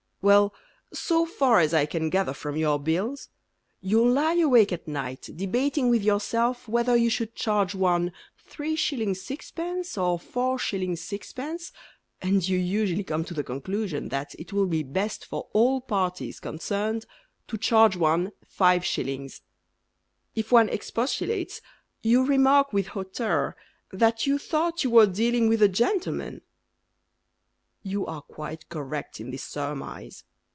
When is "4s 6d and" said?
10.19-12.47